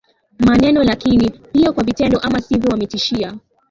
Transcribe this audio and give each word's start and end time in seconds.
maneno 0.39 0.83
lakini 0.83 1.29
pia 1.29 1.71
kwa 1.71 1.83
vitendo 1.83 2.19
Ama 2.19 2.41
sivyo 2.41 2.69
wametishia 2.69 3.37